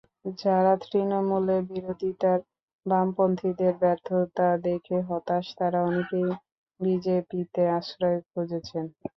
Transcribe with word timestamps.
যাঁরা 0.37 0.73
তৃণমূলের 0.83 1.61
বিরোধিতায় 1.71 2.41
বামপন্থীদের 2.85 3.73
ব্যর্থতা 3.81 4.47
দেখে 4.65 4.97
হতাশ, 5.07 5.45
তাঁরা 5.57 5.79
অনেকেই 5.89 6.29
বিজেপিতে 6.79 7.63
আশ্রয় 7.77 8.19
খুঁজেছেন। 8.29 8.85